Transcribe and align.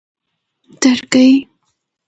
درگۍ 0.81 1.29